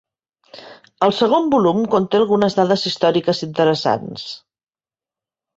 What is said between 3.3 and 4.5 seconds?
interessants.